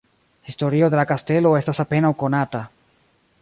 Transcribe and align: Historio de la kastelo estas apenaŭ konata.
Historio 0.51 0.89
de 0.93 0.99
la 0.99 1.05
kastelo 1.11 1.51
estas 1.59 1.83
apenaŭ 1.85 2.11
konata. 2.25 2.63